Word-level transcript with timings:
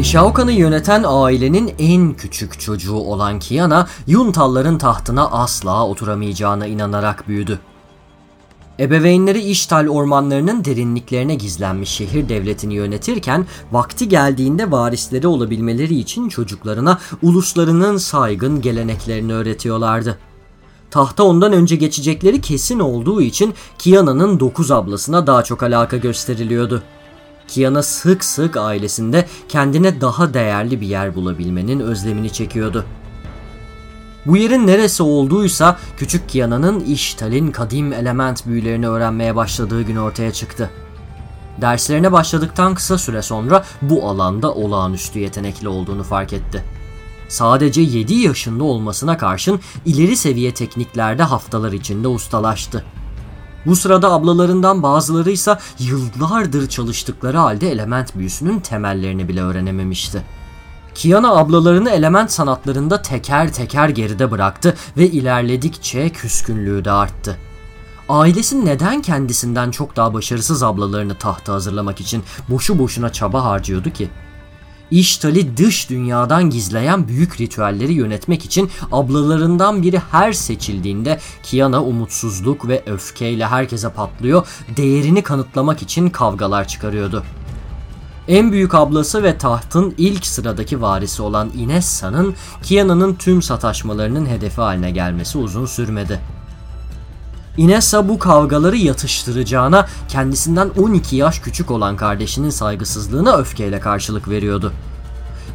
Shaokan'ı 0.00 0.52
yöneten 0.52 1.04
ailenin 1.06 1.74
en 1.78 2.14
küçük 2.14 2.60
çocuğu 2.60 2.94
olan 2.94 3.38
Kiana, 3.38 3.88
Yuntalların 4.06 4.78
tahtına 4.78 5.30
asla 5.30 5.86
oturamayacağına 5.86 6.66
inanarak 6.66 7.28
büyüdü. 7.28 7.58
Ebeveynleri 8.80 9.40
İştal 9.40 9.88
ormanlarının 9.88 10.64
derinliklerine 10.64 11.34
gizlenmiş 11.34 11.90
şehir 11.90 12.28
devletini 12.28 12.74
yönetirken 12.74 13.46
vakti 13.72 14.08
geldiğinde 14.08 14.70
varisleri 14.70 15.26
olabilmeleri 15.26 15.94
için 15.94 16.28
çocuklarına 16.28 16.98
uluslarının 17.22 17.96
saygın 17.96 18.60
geleneklerini 18.60 19.34
öğretiyorlardı. 19.34 20.18
Tahta 20.90 21.24
ondan 21.24 21.52
önce 21.52 21.76
geçecekleri 21.76 22.40
kesin 22.40 22.80
olduğu 22.80 23.22
için 23.22 23.54
Kiana'nın 23.78 24.40
dokuz 24.40 24.70
ablasına 24.70 25.26
daha 25.26 25.44
çok 25.44 25.62
alaka 25.62 25.96
gösteriliyordu. 25.96 26.82
Kiana 27.48 27.82
sık 27.82 28.24
sık 28.24 28.56
ailesinde 28.56 29.26
kendine 29.48 30.00
daha 30.00 30.34
değerli 30.34 30.80
bir 30.80 30.86
yer 30.86 31.14
bulabilmenin 31.14 31.80
özlemini 31.80 32.32
çekiyordu. 32.32 32.84
Bu 34.26 34.36
yerin 34.36 34.66
neresi 34.66 35.02
olduğuysa 35.02 35.78
küçük 35.96 36.28
Kiana'nın 36.28 36.80
İştal'in 36.80 37.50
kadim 37.50 37.92
element 37.92 38.46
büyülerini 38.46 38.88
öğrenmeye 38.88 39.36
başladığı 39.36 39.82
gün 39.82 39.96
ortaya 39.96 40.32
çıktı. 40.32 40.70
Derslerine 41.60 42.12
başladıktan 42.12 42.74
kısa 42.74 42.98
süre 42.98 43.22
sonra 43.22 43.64
bu 43.82 44.08
alanda 44.08 44.54
olağanüstü 44.54 45.18
yetenekli 45.18 45.68
olduğunu 45.68 46.02
fark 46.02 46.32
etti. 46.32 46.64
Sadece 47.28 47.80
7 47.80 48.14
yaşında 48.14 48.64
olmasına 48.64 49.18
karşın 49.18 49.60
ileri 49.86 50.16
seviye 50.16 50.54
tekniklerde 50.54 51.22
haftalar 51.22 51.72
içinde 51.72 52.08
ustalaştı. 52.08 52.84
Bu 53.66 53.76
sırada 53.76 54.12
ablalarından 54.12 54.82
bazıları 54.82 55.30
ise 55.30 55.58
yıllardır 55.78 56.68
çalıştıkları 56.68 57.38
halde 57.38 57.70
element 57.70 58.16
büyüsünün 58.16 58.60
temellerini 58.60 59.28
bile 59.28 59.42
öğrenememişti. 59.42 60.22
Kiana 60.94 61.36
ablalarını 61.36 61.90
element 61.90 62.32
sanatlarında 62.32 63.02
teker 63.02 63.52
teker 63.52 63.88
geride 63.88 64.30
bıraktı 64.30 64.76
ve 64.96 65.06
ilerledikçe 65.06 66.10
küskünlüğü 66.10 66.84
de 66.84 66.90
arttı. 66.90 67.38
Ailesi 68.08 68.64
neden 68.64 69.02
kendisinden 69.02 69.70
çok 69.70 69.96
daha 69.96 70.14
başarısız 70.14 70.62
ablalarını 70.62 71.14
tahta 71.14 71.52
hazırlamak 71.52 72.00
için 72.00 72.22
boşu 72.48 72.78
boşuna 72.78 73.12
çaba 73.12 73.44
harcıyordu 73.44 73.90
ki? 73.90 74.10
İştali 74.92 75.56
dış 75.56 75.90
dünyadan 75.90 76.50
gizleyen 76.50 77.08
büyük 77.08 77.40
ritüelleri 77.40 77.92
yönetmek 77.92 78.44
için 78.44 78.70
ablalarından 78.92 79.82
biri 79.82 79.98
her 80.10 80.32
seçildiğinde 80.32 81.20
Kiana 81.42 81.84
umutsuzluk 81.84 82.68
ve 82.68 82.82
öfkeyle 82.86 83.46
herkese 83.46 83.88
patlıyor, 83.88 84.46
değerini 84.76 85.22
kanıtlamak 85.22 85.82
için 85.82 86.08
kavgalar 86.08 86.68
çıkarıyordu. 86.68 87.24
En 88.28 88.52
büyük 88.52 88.74
ablası 88.74 89.22
ve 89.22 89.38
tahtın 89.38 89.94
ilk 89.98 90.26
sıradaki 90.26 90.82
varisi 90.82 91.22
olan 91.22 91.50
Inessa'nın 91.56 92.34
Kiana'nın 92.62 93.14
tüm 93.14 93.42
sataşmalarının 93.42 94.26
hedefi 94.26 94.60
haline 94.60 94.90
gelmesi 94.90 95.38
uzun 95.38 95.66
sürmedi. 95.66 96.20
Inessa 97.56 98.08
bu 98.08 98.18
kavgaları 98.18 98.76
yatıştıracağına 98.76 99.86
kendisinden 100.08 100.70
12 100.78 101.16
yaş 101.16 101.38
küçük 101.38 101.70
olan 101.70 101.96
kardeşinin 101.96 102.50
saygısızlığına 102.50 103.36
öfkeyle 103.36 103.80
karşılık 103.80 104.28
veriyordu. 104.28 104.72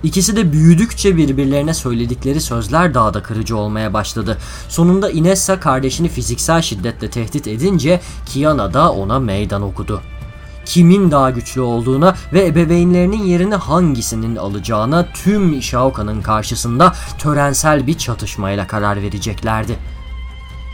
İkisi 0.04 0.36
de 0.36 0.52
büyüdükçe 0.52 1.18
birbirlerine 1.18 1.74
söyledikleri 1.74 2.42
sözler 2.42 2.94
daha 2.94 3.14
da 3.14 3.24
kırıcı 3.24 3.58
olmaya 3.58 3.94
başladı. 3.94 4.38
Sonunda 4.70 5.10
Inessa 5.10 5.60
kardeşini 5.60 6.10
fiziksel 6.10 6.62
şiddetle 6.62 7.10
tehdit 7.10 7.48
edince 7.48 8.02
Kiana 8.26 8.74
da 8.74 8.92
ona 8.92 9.20
meydan 9.20 9.62
okudu. 9.62 10.02
Kimin 10.66 11.12
daha 11.12 11.32
güçlü 11.32 11.62
olduğuna 11.62 12.16
ve 12.34 12.46
ebeveynlerinin 12.46 13.24
yerini 13.24 13.56
hangisinin 13.56 14.36
alacağına 14.36 15.08
tüm 15.14 15.62
Shaoka'nın 15.62 16.22
karşısında 16.22 16.94
törensel 17.20 17.88
bir 17.88 17.98
çatışmayla 17.98 18.68
karar 18.68 19.02
vereceklerdi. 19.02 19.78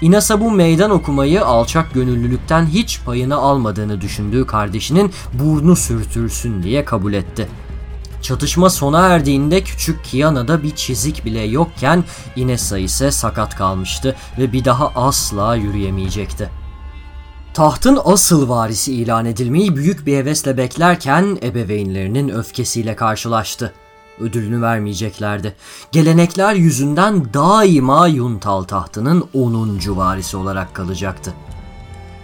Inasa 0.04 0.42
bu 0.42 0.52
meydan 0.52 0.92
okumayı 0.92 1.46
alçak 1.46 1.94
gönüllülükten 1.94 2.66
hiç 2.66 3.00
payını 3.06 3.36
almadığını 3.36 4.02
düşündüğü 4.02 4.48
kardeşinin 4.48 5.12
burnu 5.34 5.76
sürtülsün 5.76 6.64
diye 6.64 6.86
kabul 6.86 7.14
etti. 7.14 7.48
Çatışma 8.22 8.70
sona 8.70 9.08
erdiğinde 9.08 9.64
küçük 9.64 10.04
Kiana'da 10.04 10.64
bir 10.64 10.76
çizik 10.76 11.26
bile 11.26 11.42
yokken 11.42 12.04
Inessa 12.36 12.78
ise 12.78 13.12
sakat 13.12 13.56
kalmıştı 13.56 14.16
ve 14.38 14.54
bir 14.54 14.66
daha 14.66 14.88
asla 14.96 15.56
yürüyemeyecekti. 15.56 16.50
Tahtın 17.54 18.00
asıl 18.06 18.50
varisi 18.50 18.94
ilan 18.94 19.26
edilmeyi 19.26 19.76
büyük 19.76 20.06
bir 20.06 20.18
hevesle 20.18 20.58
beklerken 20.58 21.38
ebeveynlerinin 21.44 22.30
öfkesiyle 22.30 22.96
karşılaştı 22.96 23.74
ödülünü 24.20 24.62
vermeyeceklerdi. 24.62 25.56
Gelenekler 25.92 26.54
yüzünden 26.54 27.34
daima 27.34 28.08
Yuntal 28.08 28.64
tahtının 28.64 29.30
10. 29.34 29.80
varisi 29.88 30.38
olarak 30.38 30.74
kalacaktı. 30.74 31.34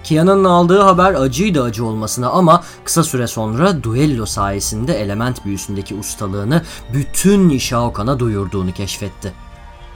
Kiana'nın 0.04 0.44
aldığı 0.44 0.82
haber 0.82 1.14
acıydı 1.14 1.64
acı 1.64 1.86
olmasına 1.86 2.30
ama 2.30 2.64
kısa 2.84 3.04
süre 3.04 3.28
sonra 3.28 3.84
duello 3.84 4.26
sayesinde 4.26 5.02
element 5.02 5.46
büyüsündeki 5.46 5.96
ustalığını 5.96 6.64
bütün 6.94 7.50
Nishaokan'a 7.50 8.20
duyurduğunu 8.20 8.74
keşfetti. 8.74 9.34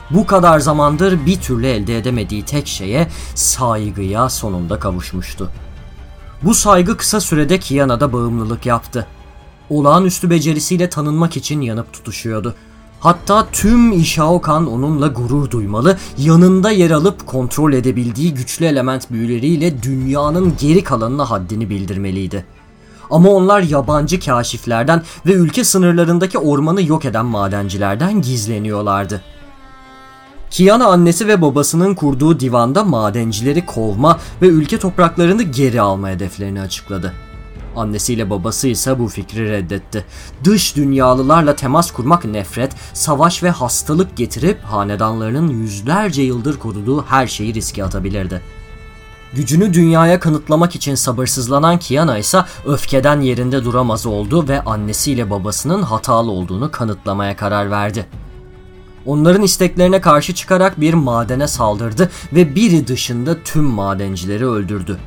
Bu 0.10 0.26
kadar 0.26 0.60
zamandır 0.60 1.26
bir 1.26 1.42
türlü 1.42 1.68
elde 1.68 1.98
edemediği 1.98 2.46
tek 2.46 2.68
şeye 2.68 3.08
saygıya 3.36 4.30
sonunda 4.30 4.80
kavuşmuştu. 4.80 5.52
Bu 6.44 6.54
saygı 6.54 6.98
kısa 6.98 7.22
sürede 7.22 7.60
Kiana'da 7.60 8.14
bağımlılık 8.14 8.66
yaptı 8.66 9.08
olağanüstü 9.70 10.30
becerisiyle 10.30 10.90
tanınmak 10.90 11.38
için 11.38 11.62
yanıp 11.62 11.94
tutuşuyordu. 11.94 12.56
Hatta 13.00 13.48
tüm 13.52 13.92
Ishaokan 13.92 14.68
onunla 14.68 15.08
gurur 15.08 15.52
duymalı, 15.52 15.98
yanında 16.18 16.72
yer 16.72 16.92
alıp 16.92 17.28
kontrol 17.28 17.74
edebildiği 17.74 18.34
güçlü 18.34 18.66
element 18.66 19.12
büyüleriyle 19.12 19.84
dünyanın 19.84 20.54
geri 20.62 20.84
kalanına 20.84 21.30
haddini 21.30 21.70
bildirmeliydi. 21.70 22.46
Ama 23.12 23.30
onlar 23.30 23.62
yabancı 23.62 24.20
kaşiflerden 24.20 25.04
ve 25.26 25.34
ülke 25.34 25.64
sınırlarındaki 25.64 26.38
ormanı 26.38 26.84
yok 26.84 27.06
eden 27.06 27.26
madencilerden 27.26 28.22
gizleniyorlardı. 28.22 29.22
Kiana 30.52 30.86
annesi 30.86 31.28
ve 31.28 31.42
babasının 31.42 31.96
kurduğu 31.96 32.40
divanda 32.40 32.84
madencileri 32.84 33.66
kovma 33.66 34.20
ve 34.42 34.48
ülke 34.48 34.80
topraklarını 34.80 35.44
geri 35.44 35.82
alma 35.82 36.10
hedeflerini 36.10 36.62
açıkladı. 36.62 37.14
Annesiyle 37.76 38.30
babası 38.30 38.68
ise 38.68 39.00
bu 39.00 39.08
fikri 39.08 39.50
reddetti. 39.50 40.06
Dış 40.44 40.76
dünyalılarla 40.76 41.56
temas 41.56 41.92
kurmak 41.92 42.26
nefret, 42.26 42.72
savaş 42.94 43.44
ve 43.44 43.50
hastalık 43.50 44.18
getirip 44.18 44.64
hanedanlarının 44.64 45.48
yüzlerce 45.48 46.22
yıldır 46.22 46.60
koruduğu 46.60 47.06
her 47.06 47.28
şeyi 47.28 47.54
riske 47.54 47.84
atabilirdi. 47.84 48.42
Gücünü 49.34 49.74
dünyaya 49.74 50.20
kanıtlamak 50.20 50.76
için 50.76 50.96
sabırsızlanan 50.96 51.80
Kiana 51.80 52.18
ise 52.18 52.44
öfkeden 52.66 53.22
yerinde 53.22 53.64
duramaz 53.64 54.06
oldu 54.06 54.48
ve 54.48 54.62
annesiyle 54.62 55.30
babasının 55.30 55.82
hatalı 55.82 56.32
olduğunu 56.32 56.72
kanıtlamaya 56.72 57.36
karar 57.36 57.72
verdi. 57.72 58.06
Onların 59.06 59.42
isteklerine 59.42 60.02
karşı 60.02 60.36
çıkarak 60.36 60.80
bir 60.80 60.94
madene 60.94 61.48
saldırdı 61.48 62.12
ve 62.34 62.56
biri 62.56 62.88
dışında 62.88 63.44
tüm 63.44 63.64
madencileri 63.64 64.48
öldürdü. 64.48 65.00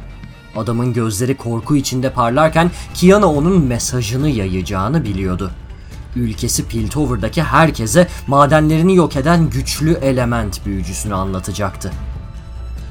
Adamın 0.56 0.92
gözleri 0.92 1.36
korku 1.36 1.76
içinde 1.76 2.12
parlarken 2.12 2.70
Kiana 2.94 3.32
onun 3.32 3.64
mesajını 3.64 4.28
yayacağını 4.28 5.04
biliyordu. 5.04 5.50
Ülkesi 6.16 6.68
Piltover'daki 6.68 7.42
herkese 7.42 8.08
madenlerini 8.26 8.96
yok 8.96 9.16
eden 9.16 9.50
güçlü 9.50 9.92
element 9.92 10.66
büyücüsünü 10.66 11.14
anlatacaktı. 11.14 11.90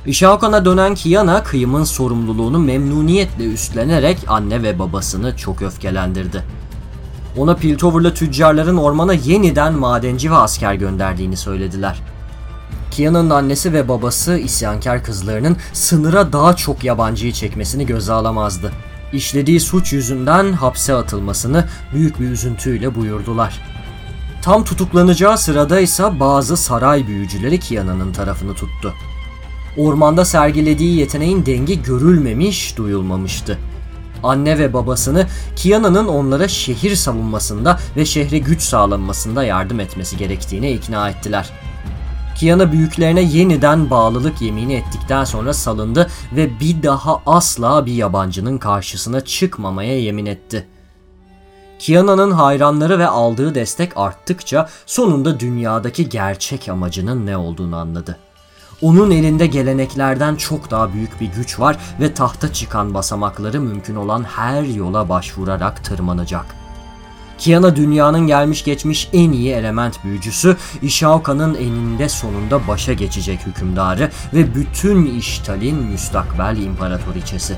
Ishaokan'a 0.06 0.66
dönen 0.66 0.96
Kiana 0.96 1.44
kıyımın 1.44 1.84
sorumluluğunu 1.84 2.60
memnuniyetle 2.60 3.46
üstlenerek 3.46 4.18
anne 4.28 4.64
ve 4.64 4.80
babasını 4.80 5.38
çok 5.38 5.62
öfkelendirdi. 5.62 6.44
Ona 7.38 7.56
Piltover'lı 7.56 8.14
tüccarların 8.14 8.78
ormana 8.78 9.14
yeniden 9.14 9.74
madenci 9.74 10.32
ve 10.32 10.36
asker 10.36 10.74
gönderdiğini 10.74 11.38
söylediler. 11.38 12.02
Kiana'nın 12.96 13.30
annesi 13.30 13.74
ve 13.74 13.88
babası 13.88 14.38
isyankar 14.38 15.04
kızlarının 15.04 15.58
sınıra 15.74 16.34
daha 16.34 16.56
çok 16.56 16.84
yabancıyı 16.84 17.34
çekmesini 17.34 17.86
göze 17.86 18.14
alamazdı. 18.14 18.72
İşlediği 19.14 19.60
suç 19.60 19.94
yüzünden 19.94 20.54
hapse 20.54 20.94
atılmasını 20.94 21.66
büyük 21.94 22.20
bir 22.20 22.30
üzüntüyle 22.30 22.96
buyurdular. 22.96 23.62
Tam 24.42 24.64
tutuklanacağı 24.64 25.38
sırada 25.38 25.80
ise 25.80 26.20
bazı 26.20 26.58
saray 26.58 27.08
büyücüleri 27.08 27.60
Kiana'nın 27.60 28.14
tarafını 28.14 28.54
tuttu. 28.54 28.94
Ormanda 29.78 30.26
sergilediği 30.26 31.00
yeteneğin 31.00 31.46
dengi 31.46 31.84
görülmemiş, 31.84 32.78
duyulmamıştı. 32.78 33.60
Anne 34.24 34.60
ve 34.60 34.74
babasını 34.74 35.28
Kiana'nın 35.56 36.08
onlara 36.08 36.48
şehir 36.48 36.96
savunmasında 36.96 37.80
ve 37.96 38.06
şehre 38.06 38.38
güç 38.38 38.62
sağlanmasında 38.62 39.44
yardım 39.44 39.80
etmesi 39.80 40.18
gerektiğine 40.18 40.72
ikna 40.72 41.10
ettiler. 41.10 41.52
Kiana 42.36 42.72
büyüklerine 42.72 43.22
yeniden 43.22 43.90
bağlılık 43.90 44.42
yemini 44.42 44.74
ettikten 44.74 45.24
sonra 45.24 45.54
salındı 45.54 46.10
ve 46.32 46.60
bir 46.60 46.84
daha 46.84 47.22
asla 47.26 47.86
bir 47.86 47.94
yabancının 47.94 48.58
karşısına 48.58 49.22
çıkmamaya 49.22 50.00
yemin 50.00 50.26
etti. 50.26 50.68
Kiana'nın 51.80 52.32
hayranları 52.32 53.00
ve 53.00 53.08
aldığı 53.08 53.56
destek 53.56 53.98
arttıkça 53.98 54.70
sonunda 54.86 55.40
dünyadaki 55.40 56.10
gerçek 56.10 56.70
amacının 56.70 57.26
ne 57.26 57.38
olduğunu 57.38 57.76
anladı. 57.76 58.18
Onun 58.82 59.12
elinde 59.12 59.48
geleneklerden 59.48 60.36
çok 60.36 60.72
daha 60.72 60.94
büyük 60.94 61.22
bir 61.22 61.28
güç 61.28 61.60
var 61.60 61.78
ve 62.00 62.14
tahta 62.14 62.54
çıkan 62.54 62.94
basamakları 62.94 63.62
mümkün 63.62 63.96
olan 63.96 64.24
her 64.24 64.64
yola 64.64 65.10
başvurarak 65.10 65.84
tırmanacak. 65.84 66.65
Kiana 67.38 67.76
dünyanın 67.76 68.28
gelmiş 68.28 68.64
geçmiş 68.64 69.10
en 69.14 69.32
iyi 69.32 69.52
element 69.52 70.04
büyücüsü, 70.04 70.58
Ishaoka'nın 70.82 71.56
eninde 71.56 72.10
sonunda 72.10 72.68
başa 72.68 72.94
geçecek 72.94 73.40
hükümdarı 73.48 74.12
ve 74.34 74.56
bütün 74.56 75.06
İştal'in 75.06 75.76
müstakbel 75.76 76.58
imparatoriçesi. 76.58 77.58